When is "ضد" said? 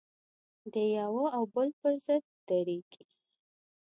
2.05-2.25